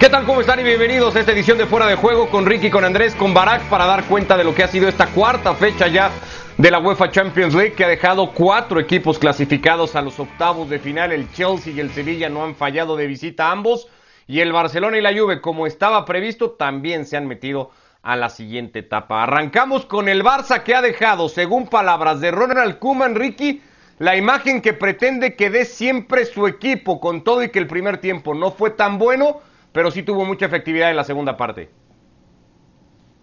[0.00, 0.24] ¿Qué tal?
[0.24, 0.58] ¿Cómo están?
[0.58, 3.68] Y bienvenidos a esta edición de Fuera de Juego con Ricky, con Andrés, con Barak
[3.68, 6.10] para dar cuenta de lo que ha sido esta cuarta fecha ya
[6.56, 10.78] de la UEFA Champions League que ha dejado cuatro equipos clasificados a los octavos de
[10.78, 11.12] final.
[11.12, 13.88] El Chelsea y el Sevilla no han fallado de visita ambos
[14.26, 17.70] y el Barcelona y la Juve, como estaba previsto, también se han metido
[18.00, 19.22] a la siguiente etapa.
[19.22, 23.60] Arrancamos con el Barça que ha dejado, según palabras de Ronald Koeman, Ricky,
[23.98, 27.98] la imagen que pretende que dé siempre su equipo, con todo y que el primer
[27.98, 31.70] tiempo no fue tan bueno pero sí tuvo mucha efectividad en la segunda parte.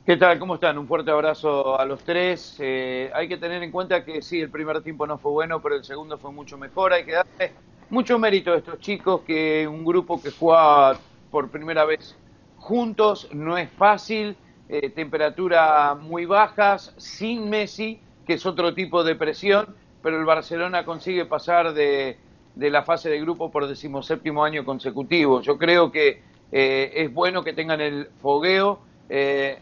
[0.06, 0.40] ¿Qué tal?
[0.40, 0.78] ¿Cómo están?
[0.78, 2.56] Un fuerte abrazo a los tres.
[2.62, 5.76] Eh, hay que tener en cuenta que sí, el primer tiempo no fue bueno, pero
[5.76, 6.94] el segundo fue mucho mejor.
[6.94, 7.52] Hay que darle
[7.90, 10.98] mucho mérito a estos chicos, que un grupo que juega
[11.30, 12.16] por primera vez
[12.56, 14.38] juntos no es fácil.
[14.70, 20.86] Eh, temperatura muy bajas, sin Messi, que es otro tipo de presión, pero el Barcelona
[20.86, 22.18] consigue pasar de,
[22.56, 25.42] de la fase de grupo por decimoséptimo año consecutivo.
[25.42, 28.80] Yo creo que eh, es bueno que tengan el fogueo.
[29.10, 29.60] Eh,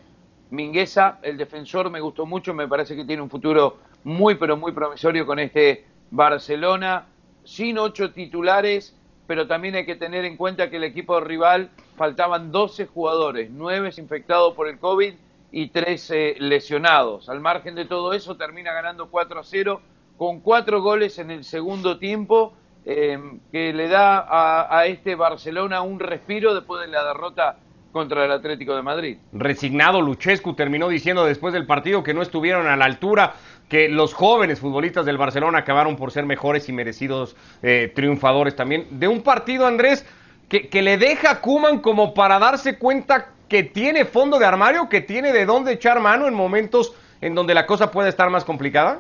[0.52, 4.72] Mingueza, el defensor, me gustó mucho, me parece que tiene un futuro muy, pero muy
[4.72, 7.08] promisorio con este Barcelona,
[7.44, 8.96] sin ocho titulares,
[9.28, 13.90] pero también hay que tener en cuenta que el equipo rival faltaban 12 jugadores, 9
[13.98, 15.16] infectados por el COVID
[15.52, 17.28] y 13 lesionados.
[17.28, 19.82] Al margen de todo eso, termina ganando 4 a 0
[20.18, 22.54] con cuatro goles en el segundo tiempo
[22.88, 24.28] Em, que le da
[24.70, 27.58] a, este Barcelona un respiro después de la derrota
[27.92, 29.18] contra el Atlético de Madrid.
[29.34, 33.34] Resignado Luchescu terminó diciendo después del partido que no estuvieron a la altura,
[33.70, 38.86] que los jóvenes futbolistas del Barcelona acabaron por ser mejores y merecidos eh, triunfadores también.
[38.92, 40.06] De un partido, Andrés,
[40.48, 44.90] que, que le deja a Kuman como para darse cuenta que tiene fondo de armario,
[44.90, 48.46] que tiene de dónde echar mano en momentos en donde la cosa puede estar más
[48.46, 49.00] complicada.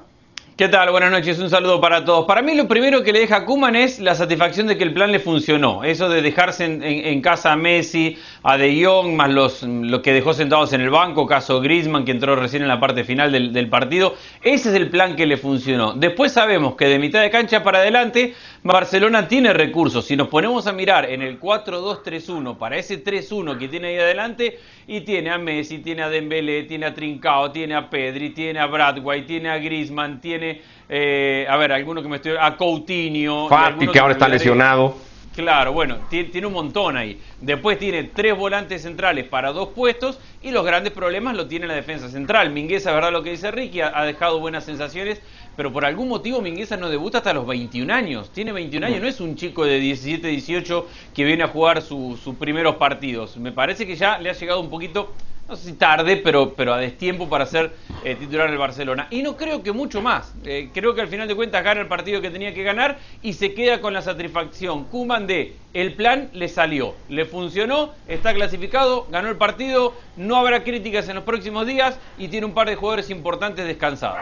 [0.58, 0.90] ¿Qué tal?
[0.90, 2.26] Buenas noches, un saludo para todos.
[2.26, 4.94] Para mí lo primero que le deja a Kuman es la satisfacción de que el
[4.94, 5.84] plan le funcionó.
[5.84, 9.66] Eso de dejarse en, casa a Messi, a De Jong, más los,
[10.02, 13.34] que dejó sentados en el banco, caso Griezmann, que entró recién en la parte final
[13.34, 14.16] del, del partido.
[14.44, 15.92] Ese es el plan que le funcionó.
[15.92, 18.34] Después sabemos que de mitad de cancha para adelante
[18.64, 20.06] Barcelona tiene recursos.
[20.06, 24.58] Si nos ponemos a mirar en el 4-2-3-1, para ese 3-1 que tiene ahí adelante,
[24.88, 28.68] y tiene a Messi, tiene a Dembélé, tiene a Trincao, tiene a Pedri, tiene a
[28.68, 30.45] Bradway, tiene a Griezmann, tiene,
[30.90, 32.34] eh, a ver, alguno que me estoy...
[32.40, 33.48] a Coutinho...
[33.50, 34.96] Fati, que ahora está lesionado.
[35.36, 37.20] Claro, bueno, tiene, un montón ahí.
[37.42, 41.74] Después tiene tres volantes centrales para dos puestos y los grandes problemas lo tiene la
[41.74, 42.52] defensa central.
[42.52, 45.22] Mingueza, verdad lo que dice Ricky, ha, dejado buenas sensaciones,
[45.58, 48.32] pero por algún motivo Mingueza no debuta hasta los 21 años.
[48.32, 52.18] Tiene 21 años, no es un chico de 17, 18 que viene a jugar sus
[52.40, 53.36] primeros partidos.
[53.36, 55.12] Me parece que ya le ha llegado un poquito
[55.48, 57.72] no sé si tarde, pero, pero a destiempo para ser
[58.04, 59.08] eh, titular del Barcelona.
[59.12, 60.34] Y no creo que mucho más.
[60.44, 63.34] Eh, creo que al final de cuentas gana el partido que tenía que ganar y
[63.34, 64.86] se queda con la satisfacción.
[64.86, 70.64] Kuman de el plan le salió, le funcionó, está clasificado, ganó el partido, no habrá
[70.64, 74.20] críticas en los próximos días y tiene un par de jugadores importantes descansados.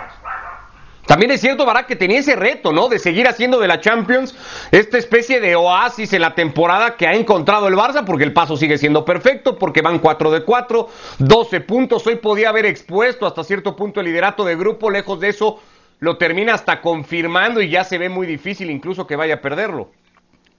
[1.06, 2.88] También es cierto, Barak, que tenía ese reto, ¿no?
[2.88, 4.36] De seguir haciendo de la Champions
[4.72, 8.56] esta especie de oasis en la temporada que ha encontrado el Barça, porque el paso
[8.56, 12.08] sigue siendo perfecto, porque van 4 de 4, 12 puntos.
[12.08, 15.60] Hoy podía haber expuesto hasta cierto punto el liderato de grupo, lejos de eso
[16.00, 19.92] lo termina hasta confirmando y ya se ve muy difícil incluso que vaya a perderlo.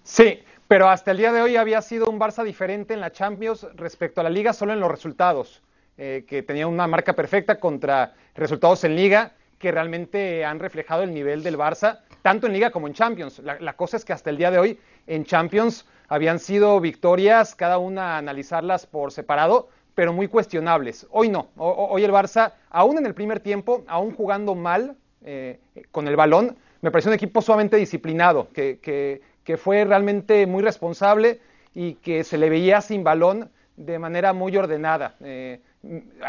[0.03, 3.67] Sí, pero hasta el día de hoy había sido un Barça diferente en la Champions
[3.75, 5.63] respecto a la liga solo en los resultados,
[5.97, 11.13] eh, que tenía una marca perfecta contra resultados en liga que realmente han reflejado el
[11.13, 13.41] nivel del Barça, tanto en Liga como en Champions.
[13.41, 17.79] La, cosa es que hasta el día de hoy en Champions habían sido victorias, cada
[17.79, 21.07] una analizarlas por separado, pero muy cuestionables.
[21.11, 25.61] Hoy no, hoy el Barça, aún en el primer tiempo, aún jugando mal eh,
[25.91, 31.41] con el balón, me pareció un equipo sumamente disciplinado, que, que, fue realmente muy responsable
[31.75, 35.15] y que se le veía sin balón de manera muy ordenada.
[35.21, 35.61] Eh,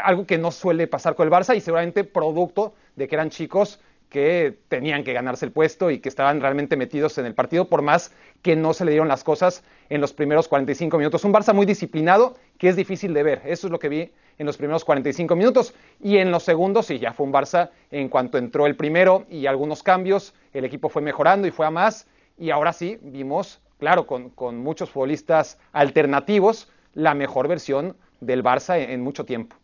[0.02, 3.80] algo que no suele pasar con el Barça y seguramente producto de que eran chicos
[4.08, 7.82] que tenían que ganarse el puesto y que estaban realmente metidos en el partido, por
[7.82, 8.12] más
[8.42, 11.24] que no se le dieron las cosas en los primeros 45 minutos.
[11.24, 13.42] Un Barça muy disciplinado que es difícil de ver.
[13.44, 15.74] Eso es lo que vi en los primeros 45 minutos.
[16.00, 19.46] Y en los segundos, sí, ya fue un Barça en cuanto entró el primero y
[19.46, 22.06] algunos cambios, el equipo fue mejorando y fue a más.
[22.38, 28.78] Y ahora sí, vimos, claro, con, con muchos futbolistas alternativos, la mejor versión del Barça
[28.78, 29.56] en mucho tiempo.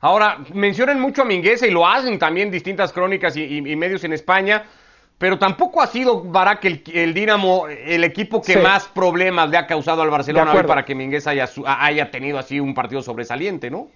[0.00, 4.64] Ahora, mencionan mucho a Mingueza y lo hacen también distintas crónicas y, medios en España,
[5.16, 9.66] pero tampoco ha sido Barak el, el Dinamo el equipo que más problemas le ha
[9.66, 13.88] causado al Barcelona para que Mingueza haya, haya tenido así un partido sobresaliente, ¿no?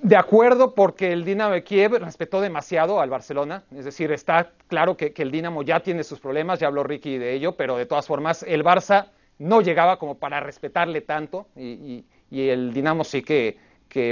[0.00, 3.64] De acuerdo, porque el Dinamo de Kiev respetó demasiado al Barcelona.
[3.74, 7.18] Es decir, está claro que, que, el Dinamo ya tiene sus problemas, ya habló Ricky
[7.18, 9.08] de ello, pero de todas formas, el Barça
[9.38, 13.56] no llegaba como para respetarle tanto y, el Dinamo sí que,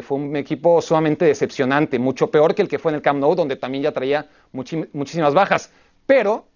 [0.02, 3.34] fue un equipo sumamente decepcionante, mucho peor que el que fue en el Camp Nou,
[3.34, 5.70] donde también ya traía muchísimas bajas.
[6.06, 6.46] Pero,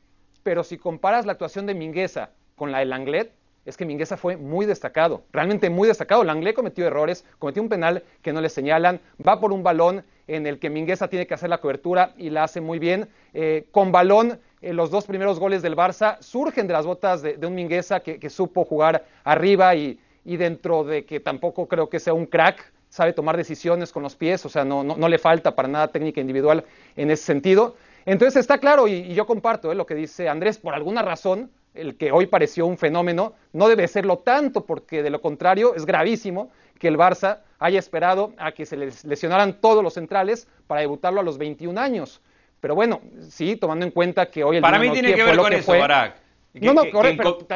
[0.43, 3.33] pero si comparas la actuación de Mingueza con la del Anglet,
[3.67, 6.25] es que Mingueza fue muy destacado, realmente muy destacado.
[6.25, 10.47] Langley cometió errores, cometió un penal que no le señalan, va por un balón en
[10.47, 13.09] el que Mingueza tiene que hacer la cobertura y la hace muy bien.
[13.35, 17.39] Eh, con balón, eh, los dos primeros goles del Barça surgen de las botas de,
[17.47, 22.27] un Mingueza que, supo jugar arriba y, dentro de que tampoco creo que sea un
[22.27, 25.89] crack, sabe tomar decisiones con los pies, o sea, no, no, le falta para nada
[25.89, 26.65] técnica individual
[26.97, 27.77] en ese sentido.
[28.05, 31.97] Entonces está claro, y, yo comparto eh, lo que dice Andrés, por alguna razón el
[31.97, 36.51] que hoy pareció un fenómeno, no debe serlo tanto, porque de lo contrario es gravísimo
[36.81, 41.21] que el Barça haya esperado a que se les lesionaran todos los centrales para debutarlo
[41.21, 42.21] a los 21 años.
[42.61, 45.53] Pero bueno, sí, tomando en cuenta que hoy el Para mí tiene que ver con
[45.53, 46.17] eso, Barak.
[46.55, 47.47] No, no, correcto,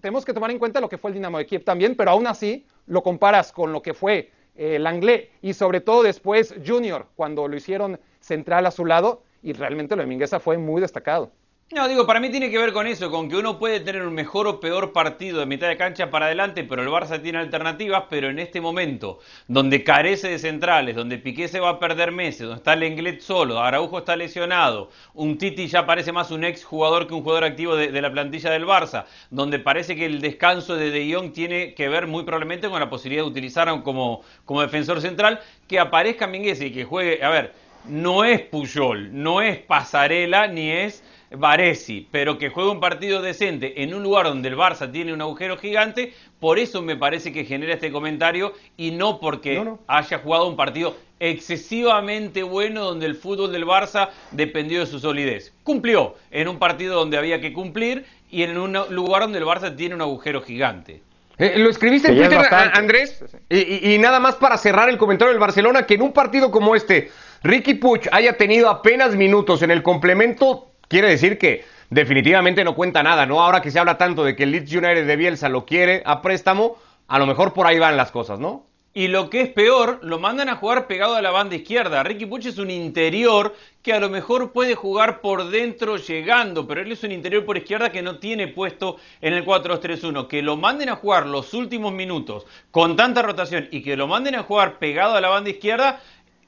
[0.00, 2.26] tenemos que tomar en cuenta lo que fue el Dinamo de Kiev también, pero aún
[2.26, 7.06] así lo comparas con lo que fue eh, el Anglé y sobre todo después Junior,
[7.14, 11.30] cuando lo hicieron central a su lado, y realmente lo de Mingueza fue muy destacado.
[11.70, 14.14] No, digo, para mí tiene que ver con eso, con que uno puede tener un
[14.14, 18.04] mejor o peor partido de mitad de cancha para adelante, pero el Barça tiene alternativas,
[18.08, 19.18] pero en este momento,
[19.48, 23.60] donde carece de centrales, donde Piqué se va a perder meses, donde está Lenglet solo,
[23.60, 27.76] Araujo está lesionado, un Titi ya parece más un ex jugador que un jugador activo
[27.76, 31.90] de, la plantilla del Barça, donde parece que el descanso de De Jong tiene que
[31.90, 36.62] ver muy probablemente con la posibilidad de utilizar como, como defensor central, que aparezca Minguez
[36.62, 37.52] y que juegue, a ver,
[37.86, 43.82] no es Puyol, no es Pasarela, ni es Varesi, pero que juegue un partido decente
[43.82, 47.44] en un lugar donde el Barça tiene un agujero gigante, por eso me parece que
[47.44, 53.52] genera este comentario y no porque haya jugado un partido excesivamente bueno donde el fútbol
[53.52, 55.52] del Barça dependió de su solidez.
[55.64, 59.74] Cumplió en un partido donde había que cumplir y en un lugar donde el Barça
[59.74, 61.02] tiene un agujero gigante.
[61.38, 65.40] Eh, lo escribiste en Twitter, Andrés, y, y, nada más para cerrar el comentario del
[65.40, 67.12] Barcelona, que en un partido como este,
[67.44, 73.02] Ricky Puch haya tenido apenas minutos en el complemento, quiere decir que definitivamente no cuenta
[73.02, 73.40] nada, ¿no?
[73.40, 76.20] Ahora que se habla tanto de que el Leeds United de Bielsa lo quiere a
[76.20, 76.76] préstamo,
[77.06, 78.68] a lo mejor por ahí van las cosas, ¿no?
[78.94, 82.02] Y lo que es peor, lo mandan a jugar pegado a la banda izquierda.
[82.02, 86.80] Ricky Puch es un interior que a lo mejor puede jugar por dentro llegando, pero
[86.80, 90.26] él es un interior por izquierda que no tiene puesto en el 4-2-3-1.
[90.26, 94.34] Que lo manden a jugar los últimos minutos con tanta rotación y que lo manden
[94.34, 96.00] a jugar pegado a la banda izquierda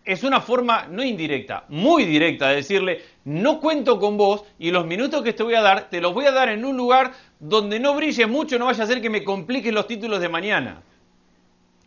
[0.04, 4.86] es una forma no indirecta, muy directa de decirle, no cuento con vos y los
[4.86, 7.78] minutos que te voy a dar, te los voy a dar en un lugar donde
[7.78, 10.82] no brille mucho, no vaya a ser que me compliquen los títulos de mañana.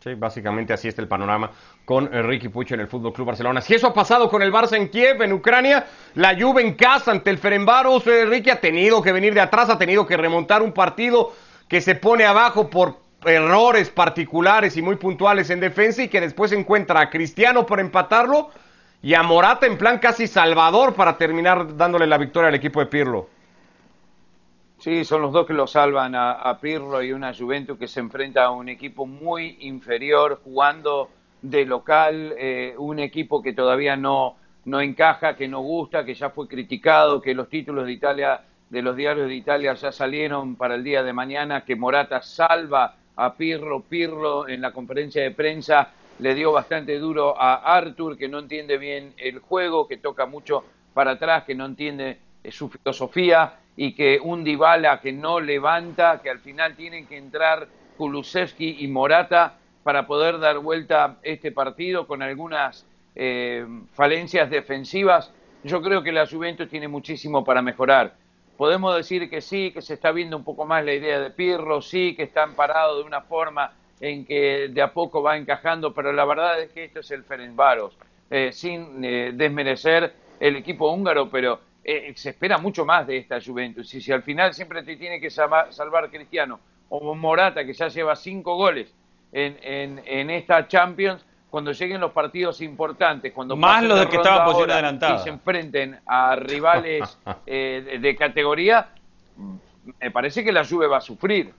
[0.04, 1.50] Sí, básicamente así está el panorama
[1.86, 3.62] con Ricky Pucho en el Fútbol Club Barcelona.
[3.62, 5.86] Si eso ha pasado con el Barça en Kiev, en Ucrania,
[6.16, 9.70] la Juve en casa ante el Ferenbaros, eh, Ricky ha tenido que venir de atrás,
[9.70, 11.32] ha tenido que remontar un partido
[11.68, 16.52] que se pone abajo por errores particulares y muy puntuales en defensa y que después
[16.52, 18.50] encuentra a Cristiano por empatarlo
[19.02, 22.86] y a Morata en plan casi salvador para terminar dándole la victoria al equipo de
[22.86, 23.28] Pirlo.
[24.78, 28.44] Sí, son los dos que lo salvan a, Pirlo y una Juventus que se enfrenta
[28.44, 31.10] a un equipo muy inferior jugando
[31.40, 36.30] de local, eh, un equipo que todavía no, no encaja, que no gusta, que ya
[36.30, 40.74] fue criticado, que los títulos de Italia, de los diarios de Italia ya salieron para
[40.74, 43.80] el día de mañana, que Morata salva a Pirlo.
[43.80, 48.78] Pirlo en la conferencia de prensa le dio bastante duro a Arthur, que no entiende
[48.78, 53.92] bien el juego, que toca mucho para atrás, que no entiende eh, su filosofía y
[53.94, 59.58] que un Dybala que no levanta, que al final tienen que entrar Kulusevski y Morata
[59.82, 62.86] para poder dar vuelta este partido con algunas
[63.16, 65.32] eh, falencias defensivas.
[65.64, 68.14] Yo creo que la Juventus tiene muchísimo para mejorar
[68.56, 71.82] podemos decir que sí, que se está viendo un poco más la idea de Pirlo,
[71.82, 76.12] sí, que están parados de una forma en que de a poco va encajando, pero
[76.12, 77.96] la verdad es que esto es el Ferencváros,
[78.30, 83.40] eh, sin eh, desmerecer el equipo húngaro, pero eh, se espera mucho más de esta
[83.40, 83.92] Juventus.
[83.94, 88.16] Y si al final siempre te tiene que salvar, Cristiano o Morata, que ya lleva
[88.16, 88.92] cinco goles
[89.32, 94.16] en, en, en esta Champions, cuando lleguen los partidos importantes, cuando más los de que
[94.16, 98.88] estaba posición adelantada y se enfrenten a rivales eh, de, categoría,
[100.00, 101.54] me parece que la Juve va a sufrir.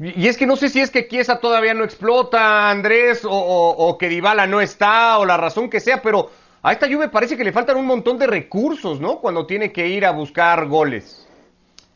[0.00, 3.96] Y es que no sé si es que Chiesa todavía no explota, Andrés, o, o,
[3.96, 7.44] que Dybala no está, o la razón que sea, pero a esta Juve parece que
[7.44, 9.20] le faltan un montón de recursos, ¿no?
[9.20, 11.27] Cuando tiene que ir a buscar goles.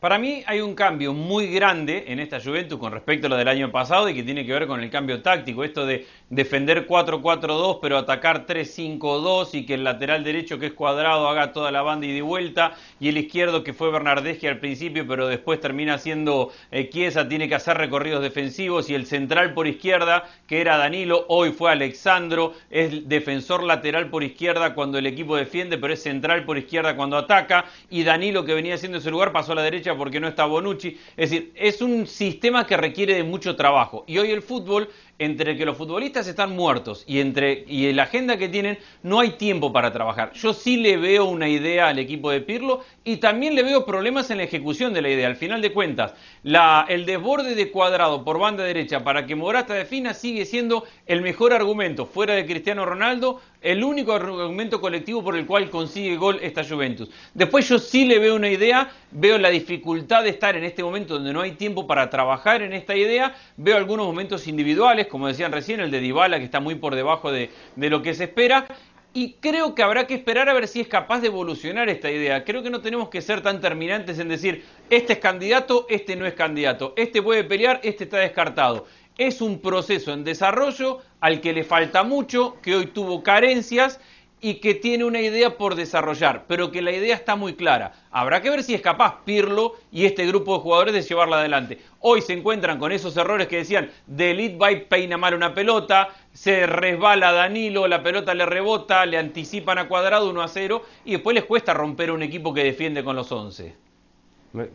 [0.03, 3.47] Para mí hay un cambio muy grande en esta Juventus con respecto a lo del
[3.47, 7.79] año pasado y que tiene que ver con el cambio táctico, esto de defender 4-4-2
[7.81, 12.05] pero atacar 3-5-2 y que el lateral derecho que es cuadrado haga toda la banda
[12.05, 16.51] y de vuelta y el izquierdo que fue Bernardeschi al principio pero después termina siendo
[16.71, 21.51] eh, tiene que hacer recorridos defensivos y el central por izquierda que era Danilo, hoy
[21.51, 26.57] fue Alexandro, es defensor lateral por izquierda cuando el equipo defiende pero es central por
[26.57, 30.19] izquierda cuando ataca y Danilo que venía haciendo ese lugar pasó a la derecha porque
[30.19, 30.97] no está Bonucci.
[31.15, 34.03] Es decir, es un sistema que requiere de mucho trabajo.
[34.07, 38.37] Y hoy el fútbol entre que los futbolistas están muertos y entre y la agenda
[38.37, 40.33] que tienen no hay tiempo para trabajar.
[40.33, 44.31] Yo sí le veo una idea al equipo de Pirlo y también le veo problemas
[44.31, 45.27] en la ejecución de la idea.
[45.27, 50.13] Al final de cuentas, el desborde de cuadrado por banda derecha para que Morata defina
[50.13, 55.45] sigue siendo el mejor argumento fuera de Cristiano Ronaldo, el único argumento colectivo por el
[55.45, 57.09] cual consigue gol esta Juventus.
[57.33, 61.13] Después yo sí le veo una idea, veo la dificultad de estar en este momento
[61.13, 65.51] donde no hay tiempo para trabajar en esta idea, veo algunos momentos individuales como decían
[65.51, 68.67] recién, el de Dybala, que está muy por debajo de, de lo que se espera.
[69.15, 72.43] Y creo que habrá que esperar a ver si es capaz de evolucionar esta idea.
[72.43, 76.25] Creo que no tenemos que ser tan terminantes en decir, este es candidato, este no
[76.25, 78.87] es candidato, este puede pelear, este está descartado.
[79.19, 83.99] Es un proceso en desarrollo al que le falta mucho, que hoy tuvo carencias
[84.43, 87.93] y que tiene una idea por desarrollar, pero que la idea está muy clara.
[88.11, 91.79] Habrá que ver si es capaz Pirlo y este grupo de jugadores de llevarla adelante.
[92.01, 96.67] Hoy se encuentran con esos errores que decían, de Elite peina mal una pelota, se
[96.67, 101.33] resbala Danilo, la pelota le rebota, le anticipan a cuadrado 1 a 0 y después
[101.33, 103.83] les cuesta romper un equipo que defiende con los 11.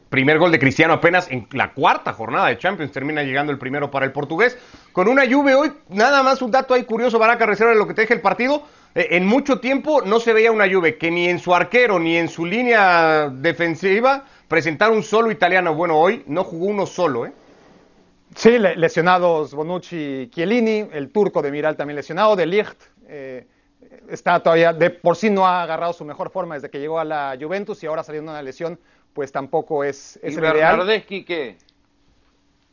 [0.09, 2.91] Primer gol de Cristiano apenas en la cuarta jornada de Champions.
[2.91, 4.59] Termina llegando el primero para el portugués.
[4.93, 7.95] Con una lluvia hoy, nada más un dato ahí curioso, Baraca, reserva de lo que
[7.95, 8.65] te deja el partido.
[8.99, 12.17] Eh, en mucho tiempo no se veía una Juve que ni en su arquero ni
[12.17, 15.73] en su línea defensiva presentara un solo italiano.
[15.73, 17.33] Bueno, hoy no jugó uno solo, ¿eh?
[18.35, 23.47] Sí, lesionados Bonucci y Chiellini, el turco de Miral también lesionado, de Ligt eh,
[24.09, 27.05] está todavía, de por sí no ha agarrado su mejor forma desde que llegó a
[27.05, 28.81] la Juventus y ahora saliendo una lesión,
[29.13, 31.05] pues tampoco es, es ¿Y el ideal.
[31.25, 31.57] qué?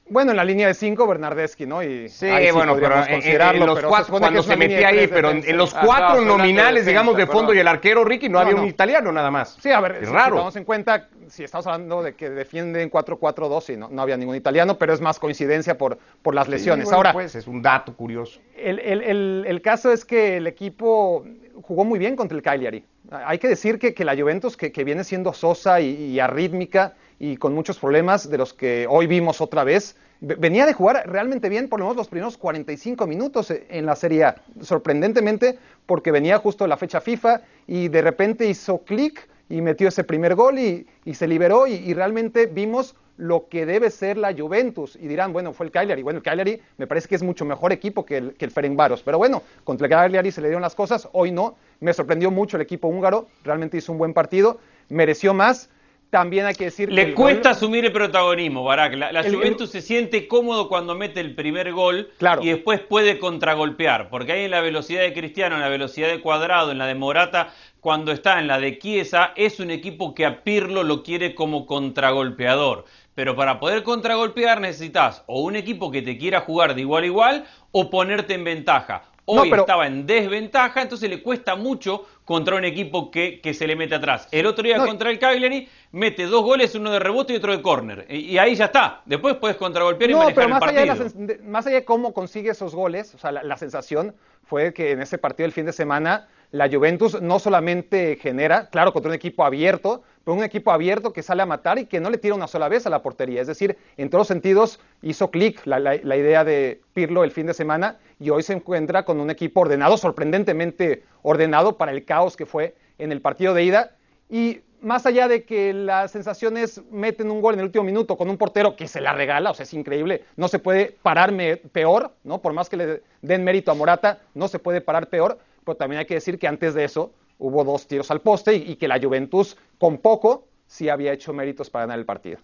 [0.07, 1.81] Bueno, en la línea de cinco, Bernardeschi, ¿no?
[1.81, 6.21] Y sí, bueno, pero en, los cuatro, cuando se, metía ahí, pero en, los cuatro
[6.21, 9.57] nominales, digamos, de fondo y el arquero Ricky, no, había un italiano nada más.
[9.59, 10.51] Sí, a ver, es raro.
[10.51, 14.35] Si en cuenta, si estamos hablando de que defienden 4-4-2, y no, no había ningún
[14.35, 16.91] italiano, pero es más coincidencia por, por las lesiones.
[16.91, 18.39] Ahora, pues es un dato curioso.
[18.55, 21.25] El, el, el, caso es que el equipo
[21.63, 22.85] jugó muy bien contra el Cagliari.
[23.11, 26.93] Hay que decir que, que la Juventus, que, que, viene siendo sosa y, y arrítmica,
[27.19, 29.95] y con muchos problemas de los que hoy vimos otra vez.
[30.21, 34.23] Venía de jugar realmente bien por lo menos los primeros 45 minutos en la Serie
[34.23, 39.87] A, sorprendentemente porque venía justo la fecha FIFA y de repente hizo clic y metió
[39.87, 44.97] ese primer gol y, se liberó y, realmente vimos lo que debe ser la Juventus.
[44.99, 46.01] Y dirán, bueno, fue el Cagliari.
[46.01, 49.03] Bueno, el Cagliari me parece que es mucho mejor equipo que el, que el Ferencváros.
[49.03, 51.55] Pero bueno, contra el Cagliari se le dieron las cosas, hoy no.
[51.79, 55.69] Me sorprendió mucho el equipo húngaro, realmente hizo un buen partido, mereció más
[56.15, 58.93] también hay que decir Le cuesta asumir el protagonismo, Barak.
[58.93, 62.09] La, Juventus se siente cómodo cuando mete el primer gol
[62.41, 66.21] y después puede contragolpear, porque hay en la velocidad de Cristiano, en la velocidad de
[66.21, 70.25] Cuadrado, en la de Morata, cuando está en la de Chiesa, es un equipo que
[70.25, 72.85] a Pirlo lo quiere como contragolpeador.
[73.13, 77.07] Pero para poder contragolpear necesitas o un equipo que te quiera jugar de igual a
[77.07, 79.03] igual o ponerte en ventaja.
[79.25, 83.75] Hoy estaba en desventaja, entonces le cuesta mucho contra un equipo que, que se le
[83.75, 84.27] mete atrás.
[84.31, 87.61] El otro día contra el Cagliari mete dos goles, uno de rebote y otro de
[87.61, 88.05] córner.
[88.09, 89.01] Y, ahí ya está.
[89.05, 90.93] Después puedes contragolpear y no, manejar pero más el partido.
[90.93, 94.91] Allá de más allá de cómo consigue esos goles, o sea, la, sensación fue que
[94.91, 99.15] en ese partido del fin de semana la Juventus no solamente genera, claro, contra un
[99.15, 102.33] equipo abierto, pero un equipo abierto que sale a matar y que no le tira
[102.35, 103.41] una sola vez a la portería.
[103.41, 107.45] Es decir, en todos los sentidos hizo clic la, la, idea de Pirlo el fin
[107.45, 112.35] de semana y hoy se encuentra con un equipo ordenado, sorprendentemente ordenado para el caos
[112.35, 113.95] que fue en el partido de ida.
[114.27, 118.29] Y más allá de que las sensaciones meten un gol en el último minuto con
[118.29, 122.11] un portero que se la regala, o sea, es increíble, no se puede pararme peor,
[122.23, 122.41] ¿no?
[122.41, 125.99] Por más que le den mérito a Morata, no se puede parar peor, pero también
[125.99, 128.99] hay que decir que antes de eso hubo dos tiros al poste y, que la
[128.99, 132.39] Juventus con poco sí había hecho méritos para ganar el partido.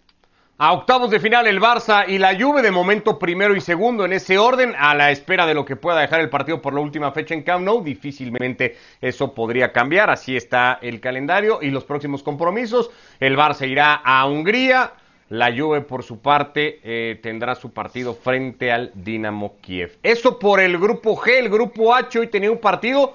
[0.57, 4.13] A octavos de final el Barça y la Juve de momento primero y segundo en
[4.13, 7.11] ese orden a la espera de lo que pueda dejar el partido por la última
[7.11, 7.83] fecha en Camp Nou.
[7.83, 10.11] Difícilmente eso podría cambiar.
[10.11, 12.91] Así está el calendario y los próximos compromisos.
[13.19, 14.93] El Barça irá a Hungría.
[15.29, 19.97] La Juve por su parte eh, tendrá su partido frente al Dinamo Kiev.
[20.03, 23.13] Eso por el grupo G, el grupo H hoy tenía un partido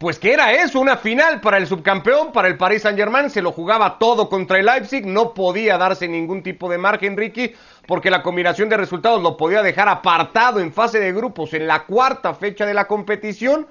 [0.00, 3.52] pues que era eso, una final para el subcampeón, para el Paris Saint-Germain, se lo
[3.52, 7.52] jugaba todo contra el Leipzig, no podía darse ningún tipo de margen, Ricky,
[7.86, 11.84] porque la combinación de resultados lo podía dejar apartado en fase de grupos en la
[11.84, 13.66] cuarta fecha de la competición,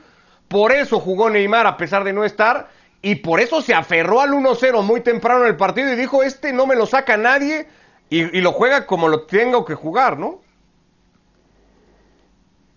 [0.48, 2.70] por eso jugó Neymar a pesar de no estar,
[3.02, 6.54] y por eso se aferró al 1-0 muy temprano en el partido y dijo, este
[6.54, 7.66] no me lo saca nadie,
[8.12, 10.42] y, y lo juega como lo tengo que jugar, ¿no?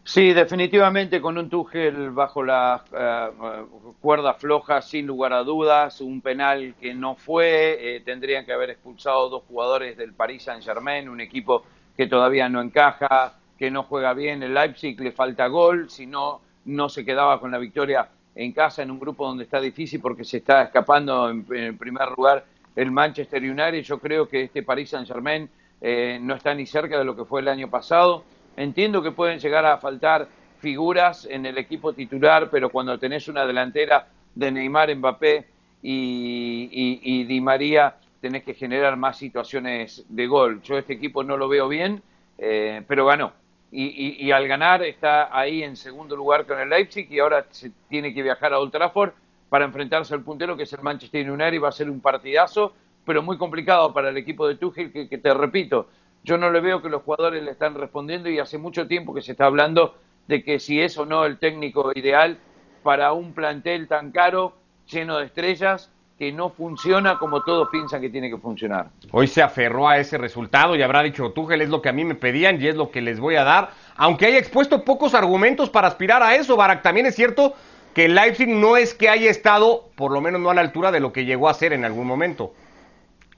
[0.04, 6.20] Sí, definitivamente con un Tuchel bajo la uh, cuerda floja, sin lugar a dudas, un
[6.20, 11.20] penal que no fue, eh, tendrían que haber expulsado dos jugadores del Paris Saint-Germain, un
[11.20, 11.64] equipo
[11.96, 16.40] que todavía no encaja, que no juega bien, el Leipzig le falta gol, si no,
[16.64, 20.24] no se quedaba con la victoria en casa en un grupo donde está difícil porque
[20.24, 22.44] se está escapando en, primer lugar
[22.74, 25.48] el Manchester United, yo creo que este Paris Saint-Germain
[25.80, 28.24] eh, no está ni cerca de lo que fue el año pasado,
[28.56, 30.28] Entiendo que pueden llegar a faltar
[30.58, 35.46] figuras en el equipo titular, pero cuando tenés una delantera de Neymar, Mbappé
[35.82, 40.62] y, Di María, tenés que generar más situaciones de gol.
[40.62, 42.02] Yo este equipo no lo veo bien,
[42.38, 43.32] eh, pero ganó.
[43.72, 47.72] Y, y, al ganar está ahí en segundo lugar con el Leipzig y ahora se
[47.88, 49.12] tiene que viajar a Old Trafford
[49.48, 52.74] para enfrentarse al puntero que es el Manchester United y va a ser un partidazo,
[53.06, 55.88] pero muy complicado para el equipo de Tuchel que, que te repito,
[56.24, 59.22] yo no le veo que los jugadores le están respondiendo y hace mucho tiempo que
[59.22, 59.94] se está hablando
[60.28, 62.38] de que si es o no el técnico ideal
[62.82, 64.54] para un plantel tan caro,
[64.88, 68.90] lleno de estrellas, que no funciona como todos piensan que tiene que funcionar.
[69.10, 72.04] Hoy se aferró a ese resultado y habrá dicho, Tuchel es lo que a mí
[72.04, 75.70] me pedían y es lo que les voy a dar, aunque haya expuesto pocos argumentos
[75.70, 77.54] para aspirar a eso, Barak, también es cierto
[77.94, 81.00] que Leipzig no es que haya estado, por lo menos no a la altura de
[81.00, 82.54] lo que llegó a ser en algún momento.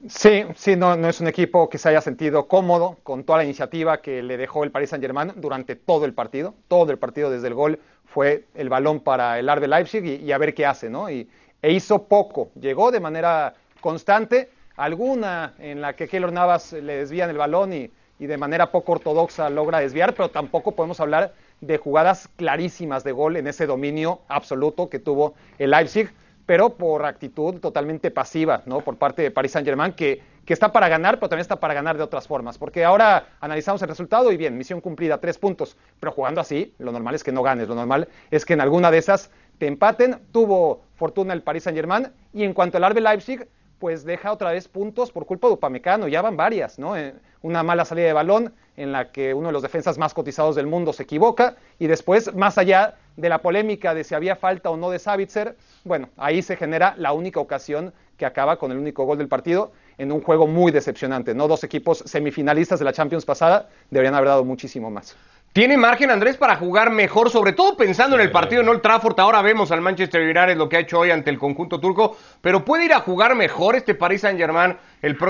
[0.08, 3.44] Sí, sí, no, no es un equipo que se haya sentido cómodo con toda la
[3.44, 6.54] iniciativa que le dejó el Paris Saint-Germain durante todo el partido.
[6.68, 10.32] Todo el partido desde el gol fue el balón para el Arbe Leipzig y, y,
[10.32, 11.08] a ver qué hace, ¿no?
[11.10, 11.28] Y,
[11.62, 12.50] e hizo poco.
[12.60, 17.90] Llegó de manera constante, alguna en la que Keylor Navas le desvían el balón y,
[18.18, 21.32] y de manera poco ortodoxa logra desviar, pero tampoco podemos hablar
[21.62, 26.10] de jugadas clarísimas de gol en ese dominio absoluto que tuvo el Leipzig
[26.46, 28.80] pero por actitud totalmente pasiva, ¿no?
[28.80, 31.96] Por parte de Paris Saint-Germain, que, que, está para ganar, pero también está para ganar
[31.96, 32.58] de otras formas.
[32.58, 36.92] Porque ahora analizamos el resultado y bien, misión cumplida, tres puntos, pero jugando así, lo
[36.92, 40.20] normal es que no ganes, lo normal es que en alguna de esas te empaten.
[40.32, 43.48] Tuvo fortuna el Paris Saint-Germain y en cuanto al Arbe Leipzig,
[43.84, 46.96] pues deja otra vez puntos por culpa de Upamecano, ya van varias, ¿no?
[46.96, 50.56] Eh, una mala salida de balón en la que uno de los defensas más cotizados
[50.56, 54.70] del mundo se equivoca y después, más allá de la polémica de si había falta
[54.70, 58.78] o no de Savitzer, bueno, ahí se genera la única ocasión que acaba con el
[58.78, 61.46] único gol del partido en un juego muy decepcionante, ¿no?
[61.46, 65.14] Dos equipos semifinalistas de la Champions pasada deberían haber dado muchísimo más.
[65.54, 69.20] ¿Tiene margen Andrés para jugar mejor, sobre todo pensando en el partido en Old Trafford?
[69.20, 72.64] Ahora vemos al Manchester United lo que ha hecho hoy ante el conjunto turco, pero
[72.64, 74.76] ¿puede ir a jugar mejor este Paris Saint-Germain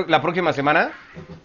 [0.09, 0.93] la próxima semana?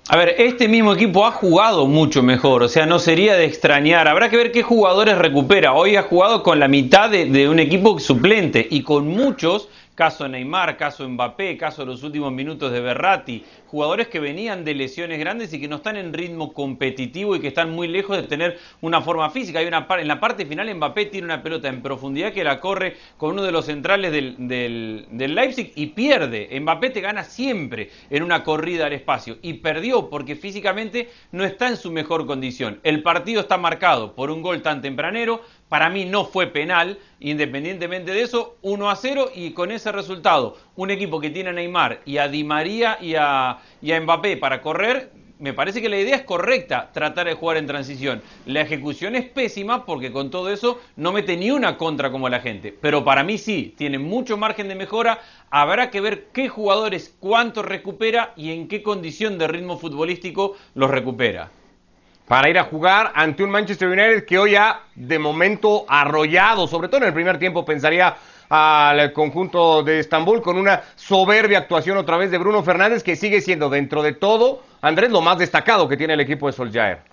[0.08, 4.08] A ver, este mismo equipo ha jugado mucho mejor, o sea, no sería de extrañar.
[4.08, 5.74] Habrá que ver qué jugadores recupera.
[5.74, 9.68] Hoy ha jugado con la mitad de, de un equipo suplente y con muchos
[10.00, 15.20] caso Neymar, caso Mbappé, caso los últimos minutos de Berratti, jugadores que venían de lesiones
[15.20, 18.58] grandes y que no están en ritmo competitivo y que están muy lejos de tener
[18.80, 19.60] una forma física.
[19.60, 22.96] Hay una en la parte final Mbappé tiene una pelota en profundidad que la corre
[23.18, 26.58] con uno de los centrales del, del, del Leipzig y pierde.
[26.62, 31.68] Mbappé te gana siempre en una corrida al espacio y perdió porque físicamente no está
[31.68, 32.80] en su mejor condición.
[32.84, 38.12] El partido está marcado por un gol tan tempranero, para mí no fue penal, independientemente
[38.12, 42.02] de eso, 1 a 0 y con ese resultado, un equipo que tiene a Neymar
[42.06, 46.24] y a Di María y a, Mbappé para correr, me parece que la idea es
[46.24, 48.22] correcta, tratar de jugar en transición.
[48.46, 52.42] La ejecución es pésima porque con todo eso no mete ni una contra como la
[52.42, 52.76] gente.
[52.82, 55.22] Pero para mí sí, tiene mucho margen de mejora.
[55.50, 60.92] Habrá que ver qué jugadores, cuánto recupera y en qué condición de ritmo futbolístico los
[60.92, 61.52] recupera
[62.30, 66.88] para ir a jugar ante un Manchester United que hoy ha de momento arrollado, sobre
[66.88, 68.16] todo en el primer tiempo pensaría
[68.50, 73.42] al conjunto de Estambul con una soberbia actuación otra vez de Bruno Fernández que sigue
[73.42, 77.09] siendo dentro de todo, Andrés, lo más destacado que tiene el equipo de Solskjaer.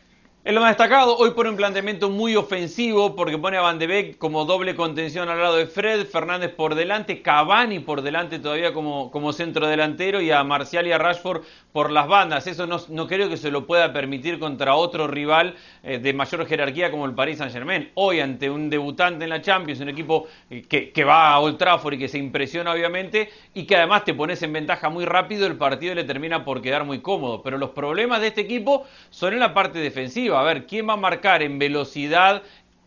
[0.47, 3.89] Es lo más destacado, hoy pone un planteamiento muy ofensivo porque pone a Van de
[3.89, 8.73] Beek como doble contención al lado de Fred, Fernández por delante, Cavani por delante todavía
[8.73, 12.47] como, como centro delantero y a Marcial y a Rashford por las bandas.
[12.47, 16.47] Eso no, no creo que se lo pueda permitir contra otro rival eh, de mayor
[16.47, 17.91] jerarquía como el Paris Saint Germain.
[17.95, 21.95] Hoy ante un debutante en la Champions, un equipo que, que va a Old Trafford
[21.95, 25.57] y que se impresiona obviamente y que además te pones en ventaja muy rápido, el
[25.57, 27.43] partido le termina por quedar muy cómodo.
[27.43, 30.95] Pero los problemas de este equipo son en la parte defensiva a ver quién va
[30.95, 32.43] a marcar en velocidad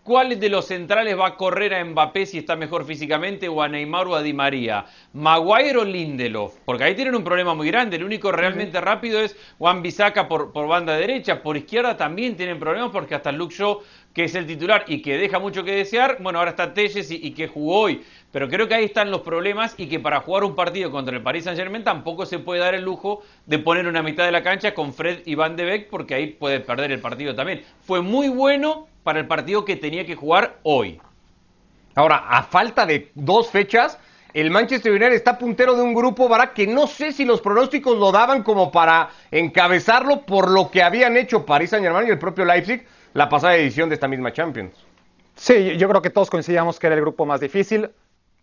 [0.09, 3.67] ¿Cuál de los centrales va a correr a Mbappé si está mejor físicamente o a
[3.67, 4.83] Neymar o a Di María?
[5.13, 6.55] ¿Maguire o Lindelof?
[6.65, 7.97] Porque ahí tienen un problema muy grande.
[7.97, 11.43] El único realmente rápido es Juan Bisaca por, por banda derecha.
[11.43, 15.15] Por izquierda también tienen problemas porque hasta Luke Shaw, que es el titular y que
[15.15, 18.01] deja mucho que desear, bueno, ahora está Telles y, y que jugó hoy.
[18.31, 21.21] Pero creo que ahí están los problemas y que para jugar un partido contra el
[21.21, 24.41] Paris Saint Germain tampoco se puede dar el lujo de poner una mitad de la
[24.41, 27.63] cancha con Fred y Van de Beek porque ahí puede perder el partido también.
[27.81, 31.01] Fue muy bueno para el partido que tenía que jugar hoy.
[31.95, 33.97] Ahora, a falta de dos fechas,
[34.35, 37.97] el Manchester United está puntero de un grupo, Barak, que no sé si los pronósticos
[37.97, 42.45] lo daban como para encabezarlo por lo que habían hecho Paris Saint-Germain y el propio
[42.45, 44.75] Leipzig la pasada edición de esta misma Champions.
[45.35, 47.89] Sí, yo creo que todos coincidíamos que era el grupo más difícil.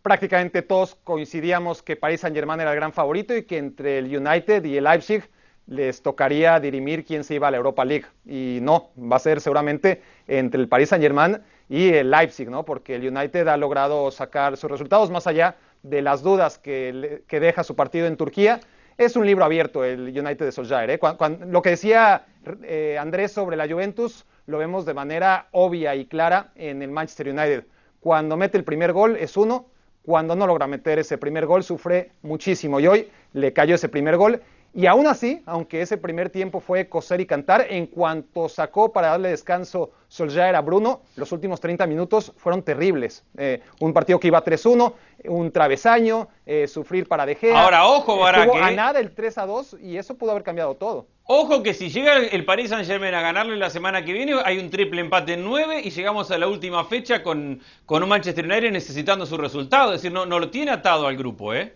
[0.02, 4.64] Prácticamente todos coincidíamos que Paris Saint-Germain era el gran favorito y que entre el United
[4.64, 5.30] y el Leipzig
[5.66, 8.06] les tocaría dirimir quién se iba a la Europa League.
[8.24, 12.64] Y no, va a ser seguramente entre el Paris Saint-Germain y el Leipzig, ¿no?
[12.64, 17.40] Porque el United ha logrado sacar sus resultados más allá de las dudas que, que
[17.40, 18.60] deja su partido en Turquía.
[18.98, 20.90] Es un libro abierto el United de Solskjaer.
[20.90, 21.00] ¿eh?
[21.48, 22.24] lo que decía
[22.62, 27.28] eh, Andrés sobre la Juventus lo vemos de manera obvia y clara en el Manchester
[27.28, 27.64] United.
[28.00, 29.66] Cuando mete el primer gol es uno,
[30.02, 34.16] cuando no logra meter ese primer gol sufre muchísimo y hoy le cayó ese primer
[34.16, 34.40] gol
[34.76, 39.08] y aún así, aunque ese primer tiempo fue coser y cantar, en cuanto sacó para
[39.08, 43.24] darle descanso Solskjaer a Bruno, los últimos 30 minutos fueron terribles.
[43.38, 44.92] Eh, un partido que iba 3-1,
[45.28, 48.50] un travesaño, eh, sufrir para De Ahora, ojo, Barak.
[48.54, 51.06] a nada el 3-2 y eso pudo haber cambiado todo.
[51.24, 54.58] Ojo que si llega el Paris Saint Germain a ganarle la semana que viene, hay
[54.58, 58.44] un triple empate en 9 y llegamos a la última fecha con, con un Manchester
[58.44, 59.94] United necesitando su resultado.
[59.94, 61.74] Es decir, no, no lo tiene atado al grupo, ¿eh?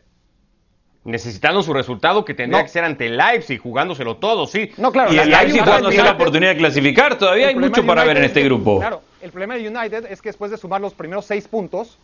[1.04, 4.70] Necesitando su resultado que tendría que ser ante Leipzig, jugándoselo todo, sí.
[4.76, 5.12] No, claro.
[5.12, 8.42] Y el Leipzig jugándose la oportunidad de clasificar, todavía hay mucho para ver en este
[8.42, 8.78] grupo.
[8.78, 11.96] Claro, el problema de United es que después de sumar los primeros seis puntos,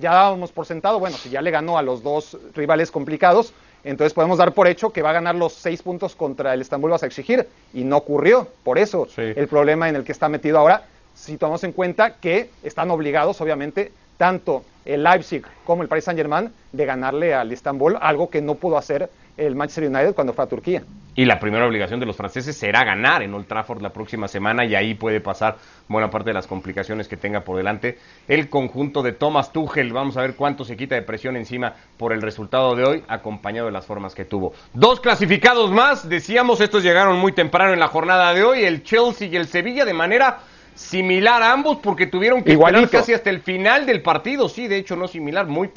[0.00, 3.52] ya dábamos por sentado, bueno, si ya le ganó a los dos rivales complicados,
[3.84, 6.90] entonces podemos dar por hecho que va a ganar los seis puntos contra el Estambul
[6.90, 8.48] vas a exigir, y no ocurrió.
[8.64, 10.84] Por eso el problema en el que está metido ahora,
[11.14, 16.48] si tomamos en cuenta que están obligados, obviamente, tanto el Leipzig como el Paris Saint-Germain
[16.70, 20.46] de ganarle al Istanbul, algo que no pudo hacer el Manchester United cuando fue a
[20.46, 20.84] Turquía.
[21.16, 24.64] Y la primera obligación de los franceses será ganar en Old Trafford la próxima semana
[24.64, 25.56] y ahí puede pasar
[25.88, 29.92] buena parte de las complicaciones que tenga por delante el conjunto de Thomas Tuchel.
[29.92, 33.66] Vamos a ver cuánto se quita de presión encima por el resultado de hoy, acompañado
[33.66, 34.54] de las formas que tuvo.
[34.72, 39.26] Dos clasificados más, decíamos, estos llegaron muy temprano en la jornada de hoy, el Chelsea
[39.26, 40.38] y el Sevilla de manera
[40.74, 42.90] similar a ambos porque tuvieron que Igualito.
[42.90, 45.70] casi hasta el final del partido, sí, de hecho no similar, muy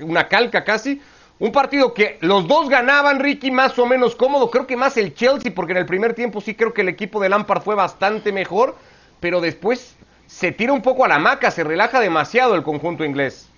[0.00, 1.00] una calca casi.
[1.38, 5.12] Un partido que los dos ganaban, Ricky, más o menos cómodo, creo que más el
[5.14, 8.30] Chelsea, porque en el primer tiempo sí creo que el equipo de Lampard fue bastante
[8.30, 8.76] mejor,
[9.18, 9.96] pero después
[10.28, 13.48] se tira un poco a la maca, se relaja demasiado el conjunto inglés.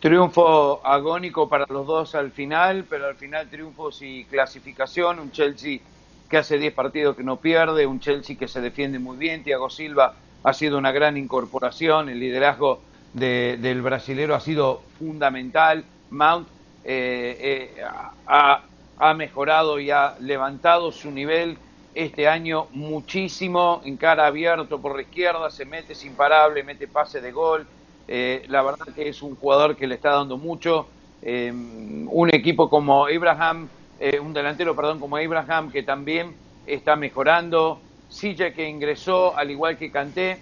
[0.00, 5.80] Triunfo agónico para los dos al final, pero al final triunfos y clasificación, un Chelsea
[6.28, 9.70] que hace 10 partidos que no pierde, un Chelsea que se defiende muy bien, Thiago
[9.70, 12.80] Silva ha sido una gran incorporación, el liderazgo
[13.12, 16.46] del brasilero ha sido fundamental, Mount
[16.84, 17.82] eh, eh,
[18.26, 18.62] ha,
[18.98, 21.56] ha, mejorado y ha levantado su nivel
[21.94, 27.20] este año muchísimo, en cara abierto por la izquierda, se mete es imparable, mete pase
[27.20, 27.66] de gol,
[28.06, 30.88] eh, la verdad que es un jugador que le está dando mucho,
[31.20, 33.68] un equipo como Abraham
[34.00, 36.34] eh, un delantero, perdón, como Abraham, que también
[36.66, 40.38] está mejorando, Silla que ingresó, al igual que Canté,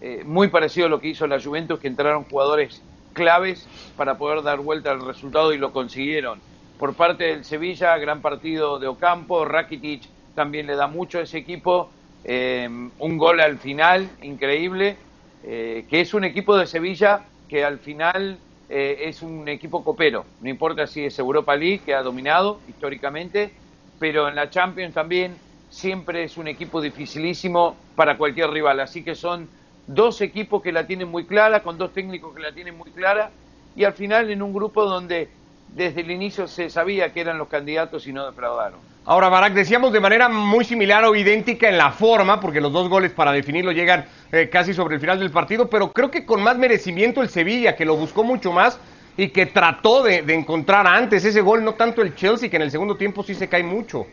[0.00, 4.42] eh, muy parecido a lo que hizo la Juventus, que entraron jugadores claves para poder
[4.42, 6.40] dar vuelta al resultado y lo consiguieron.
[6.78, 11.38] Por parte del Sevilla, gran partido de Ocampo, Rakitic también le da mucho a ese
[11.38, 11.90] equipo,
[12.24, 14.96] eh, un gol al final, increíble,
[15.42, 20.48] que es un equipo de Sevilla que al final eh, es un equipo copero, no
[20.48, 23.52] importa si es Europa League, que ha dominado históricamente,
[23.98, 25.36] pero en la Champions también
[25.70, 28.80] siempre es un equipo dificilísimo para cualquier rival.
[28.80, 29.48] Así que son
[29.86, 33.30] dos equipos que la tienen muy clara, con dos técnicos que la tienen muy clara,
[33.76, 35.28] y al final en un grupo donde
[35.68, 38.78] desde el inicio se sabía que eran los candidatos y no defraudaron.
[39.06, 42.88] Ahora, Barak, decíamos de manera muy similar o idéntica en la forma, porque los dos
[42.88, 46.42] goles para definirlo llegan eh, casi sobre el final del partido, pero creo que con
[46.42, 48.78] más merecimiento el Sevilla, que lo buscó mucho más
[49.16, 52.70] y que trató de, encontrar antes ese gol, no tanto el Chelsea, que en el
[52.70, 54.06] segundo tiempo sí se cae mucho.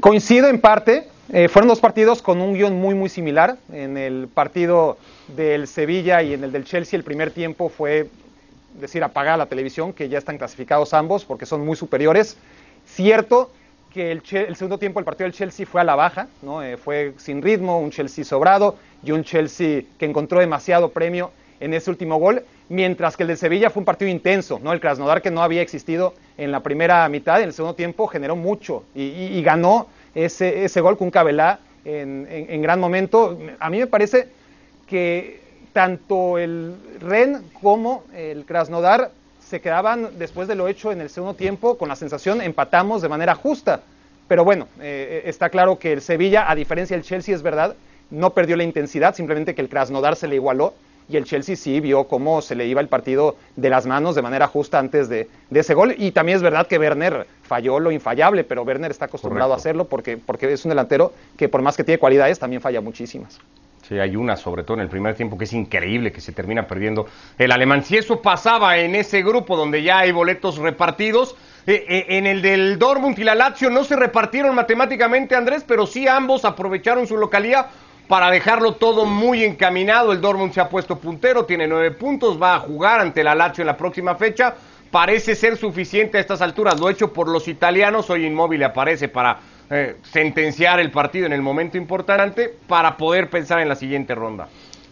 [0.00, 3.56] Coincido en parte, eh, fueron dos partidos con un guion muy, muy similar.
[3.72, 8.08] En el partido del Sevilla y en el del Chelsea, el primer tiempo fue
[8.80, 12.36] decir apagar la televisión, que ya están clasificados ambos porque son muy superiores.
[12.86, 13.52] Cierto
[13.94, 14.22] que el,
[14.56, 16.62] segundo tiempo el partido del Chelsea fue a la baja, ¿no?
[16.62, 21.30] Eh, fue sin ritmo, un Chelsea sobrado y un Chelsea que encontró demasiado premio
[21.60, 24.72] en ese último gol, mientras que el de Sevilla fue un partido intenso, ¿no?
[24.72, 28.34] El Krasnodar que no había existido en la primera mitad, en el segundo tiempo generó
[28.34, 33.38] mucho y, ganó ese, ese, gol con Cabelá en, en, gran momento.
[33.60, 34.26] A mí me parece
[34.88, 35.40] que
[35.72, 39.12] tanto el Ren como el Krasnodar
[39.48, 43.08] se quedaban después de lo hecho en el segundo tiempo con la sensación empatamos de
[43.08, 43.80] manera justa.
[44.26, 47.76] Pero bueno, eh, está claro que el Sevilla, a diferencia del Chelsea, es verdad,
[48.10, 50.74] no perdió la intensidad, simplemente que el Krasnodar se le igualó
[51.08, 54.22] y el Chelsea sí vio cómo se le iba el partido de las manos de
[54.22, 55.94] manera justa antes de, ese gol.
[55.98, 59.84] Y también es verdad que Werner falló lo infallable, pero Werner está acostumbrado a hacerlo
[59.84, 63.38] porque, porque es un delantero que por más que tiene cualidades, también falla muchísimas.
[63.88, 66.66] Sí, hay una, sobre todo en el primer tiempo, que es increíble que se termina
[66.66, 67.84] perdiendo el alemán.
[67.84, 72.40] Si eso pasaba en ese grupo donde ya hay boletos repartidos, eh, eh, en el
[72.40, 77.18] del Dortmund y la Lazio no se repartieron matemáticamente, Andrés, pero sí ambos aprovecharon su
[77.18, 77.66] localidad
[78.08, 80.12] para dejarlo todo muy encaminado.
[80.12, 83.62] El Dortmund se ha puesto puntero, tiene nueve puntos, va a jugar ante la Lazio
[83.62, 84.54] en la próxima fecha.
[84.90, 86.80] Parece ser suficiente a estas alturas.
[86.80, 89.40] Lo hecho por los italianos, hoy inmóvil aparece para
[89.70, 94.48] eh, sentenciar el partido en el momento importante para poder pensar en la siguiente ronda.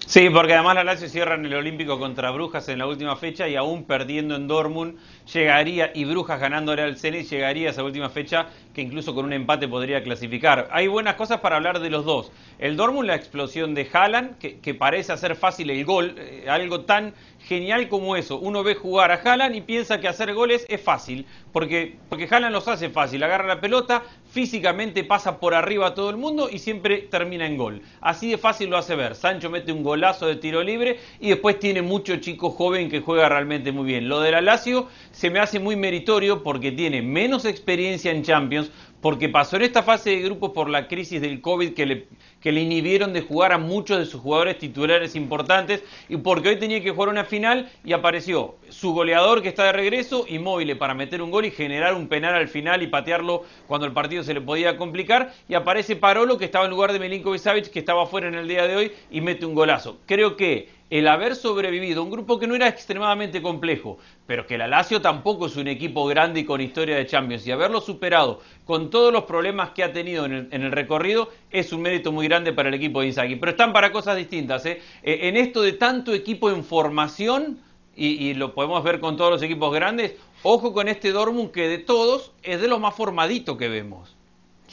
[0.06, 3.48] Sí, porque además la Lazio cierra en el Olímpico contra Brujas en la última fecha
[3.48, 4.98] y aún perdiendo en Dortmund
[5.32, 9.32] llegaría y Brujas ganándole al Zenit llegaría a esa última fecha que incluso con un
[9.32, 10.68] empate podría clasificar.
[10.72, 12.32] Hay buenas cosas para hablar de los dos.
[12.58, 17.14] El Dortmund, la explosión de Haaland, que, parece hacer fácil el gol, eh, algo tan
[17.46, 18.38] genial como eso.
[18.38, 22.52] Uno ve jugar a Haaland y piensa que hacer goles es fácil, porque, porque Haaland
[22.52, 23.22] los hace fácil.
[23.22, 27.56] Agarra la pelota, físicamente pasa por arriba a todo el mundo y siempre termina en
[27.56, 27.82] gol.
[28.00, 29.14] Así de fácil lo hace ver.
[29.14, 33.28] Sancho mete un golazo de tiro libre y después tiene mucho chico joven que juega
[33.28, 34.08] realmente muy bien.
[34.08, 38.70] Lo de la Lazio se me hace muy meritorio porque tiene menos experiencia en Champions,
[39.02, 43.12] porque pasó en esta fase de grupos por la crisis del COVID que le, inhibieron
[43.12, 47.08] de jugar a muchos de sus jugadores titulares importantes y porque hoy tenía que jugar
[47.08, 51.44] una final y apareció su goleador que está de regreso, inmóvil para meter un gol
[51.44, 55.34] y generar un penal al final y patearlo cuando el partido se le podía complicar
[55.48, 58.46] y aparece Parolo que estaba en lugar de Milinkovic Savic que estaba fuera en el
[58.46, 59.98] día de hoy y mete un golazo.
[60.06, 64.66] Creo que el haber sobrevivido, un grupo que no era extremadamente complejo, pero que la
[64.66, 68.90] Lazio tampoco es un equipo grande y con historia de Champions, y haberlo superado con
[68.90, 72.68] todos los problemas que ha tenido en el, recorrido, es un mérito muy grande para
[72.68, 73.36] el equipo de Inzaghi.
[73.36, 74.66] Pero están para cosas distintas.
[74.66, 74.82] ¿eh?
[75.02, 77.60] Eh, en esto de tanto equipo en formación,
[77.96, 81.78] y, lo podemos ver con todos los equipos grandes, ojo con este Dortmund que de
[81.78, 84.14] todos es de los más formaditos que vemos.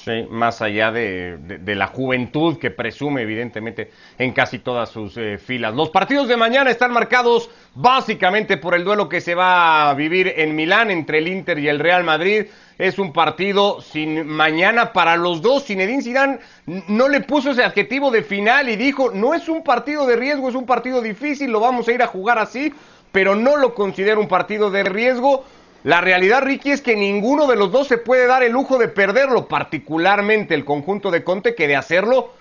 [0.03, 5.75] Sí, más allá de, la juventud que presume evidentemente en casi todas sus eh, filas.
[5.75, 10.33] Los partidos de mañana están marcados básicamente por el duelo que se va a vivir
[10.37, 12.45] en Milán entre el Inter y el Real Madrid.
[12.77, 15.65] Es un partido sin mañana para los dos.
[15.65, 16.39] Zinedine Zidane
[16.87, 20.47] no le puso ese adjetivo de final y dijo, no es un partido de riesgo,
[20.47, 22.73] es un partido difícil, lo vamos a ir a jugar así,
[23.11, 25.43] pero no lo considero un partido de riesgo
[25.83, 28.89] la realidad, Ricky, es que ninguno de los dos se puede dar el lujo de
[28.89, 32.33] perderlo, particularmente el conjunto de Conte, que de hacerlo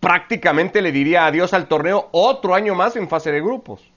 [0.00, 3.90] prácticamente le diría adiós al torneo otro año más en fase de grupos.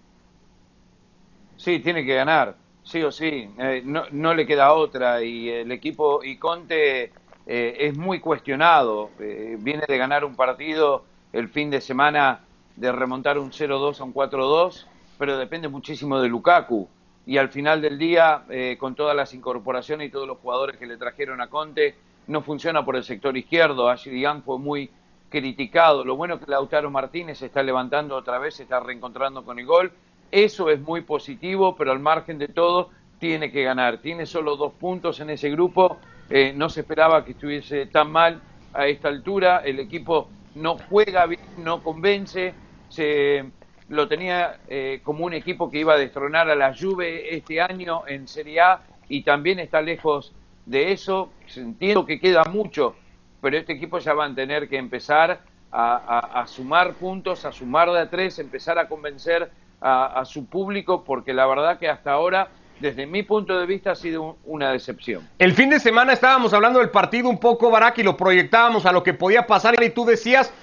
[1.56, 6.24] Sí, tiene que ganar, sí o sí, eh, no, le queda otra y el equipo
[6.24, 7.12] y Conte
[7.46, 12.42] eh, es muy cuestionado, eh, viene de ganar un partido el fin de semana
[12.76, 14.86] de remontar un 0-2 a un 4-2,
[15.18, 16.88] pero depende muchísimo de Lukaku
[17.30, 20.88] y al final del día, eh, con todas las incorporaciones y todos los jugadores que
[20.88, 21.94] le trajeron a Conte,
[22.26, 23.94] no funciona por el sector izquierdo.
[23.94, 24.90] Young fue muy
[25.30, 26.04] criticado.
[26.04, 29.60] Lo bueno es que Lautaro Martínez se está levantando otra vez, se está reencontrando con
[29.60, 29.92] el gol.
[30.32, 32.90] Eso es muy positivo, pero al margen de todo,
[33.20, 34.00] tiene que ganar.
[34.00, 35.98] Tiene solo dos puntos en ese grupo.
[36.32, 38.42] Eh, no se esperaba que estuviese tan mal
[38.74, 39.62] a esta altura.
[39.64, 42.56] El equipo no juega bien, no convence.
[42.90, 43.52] Se
[43.90, 48.04] lo tenía eh, como un equipo que iba a destronar a la Juve este año
[48.08, 50.32] en Serie A y también está lejos
[50.66, 51.32] de eso.
[51.56, 52.96] Entiendo que queda mucho,
[53.42, 58.00] pero este equipo ya va a tener que empezar a, sumar puntos, a sumar de
[58.00, 62.50] a tres, empezar a convencer a, su público, porque la verdad que hasta ahora
[62.80, 65.28] desde mi punto de vista ha sido una decepción.
[65.38, 68.92] El fin de semana estábamos hablando del partido un poco, Barak, y lo proyectábamos a
[68.92, 70.54] lo que podía pasar y tú decías,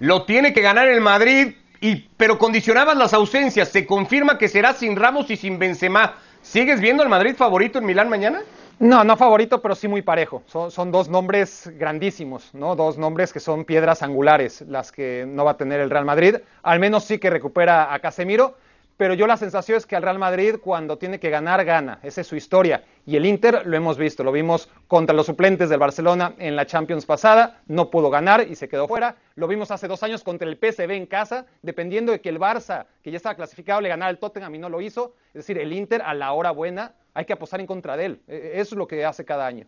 [0.00, 3.68] lo tiene que ganar el Madrid, y, pero condicionabas las ausencias.
[3.68, 6.14] Se confirma que será sin Ramos y sin Benzema.
[6.40, 8.40] ¿Sigues viendo al Madrid favorito en Milán mañana?
[8.78, 10.42] No, no favorito, pero sí muy parejo.
[10.46, 12.76] Son, dos nombres grandísimos, ¿no?
[12.76, 16.36] Dos nombres que son piedras angulares, las que no va a tener el Real Madrid.
[16.62, 18.56] Al menos sí que recupera a Casemiro,
[18.96, 21.98] pero yo la sensación es que al Real Madrid cuando tiene que ganar, gana.
[22.02, 22.84] Esa es su historia.
[23.04, 26.66] Y el Inter lo hemos visto, lo vimos contra los suplentes del Barcelona en la
[26.66, 29.16] Champions pasada, no pudo ganar y se quedó fuera.
[29.34, 32.86] Lo vimos hace dos años contra el PSV en casa, dependiendo de que el Barça,
[33.02, 35.14] que ya estaba clasificado, le ganara al Tottenham y no lo hizo.
[35.28, 38.22] Es decir, el Inter a la hora buena hay que apostar en contra de él.
[38.28, 39.66] E, e, eso es lo que hace cada año.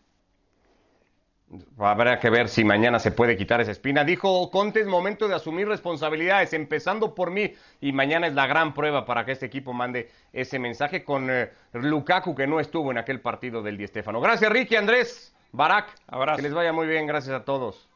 [1.79, 4.05] Habrá que ver si mañana se puede quitar esa espina.
[4.05, 7.55] Dijo Conte, es momento de asumir responsabilidades, empezando por mí.
[7.81, 11.51] Y mañana es la gran prueba para que este equipo mande ese mensaje con eh,
[11.73, 14.21] Lukaku, que no estuvo en aquel partido del Di Stéfano.
[14.21, 15.95] Gracias, Ricky, Andrés, Barak.
[16.09, 16.37] Abrazo.
[16.37, 17.07] Que les vaya muy bien.
[17.07, 17.89] Gracias a todos.